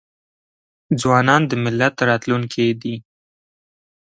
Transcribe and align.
ځوانان 1.01 1.41
د 1.49 1.51
ملت 1.63 1.95
راتلونکې 2.09 2.65
دي. 2.81 2.95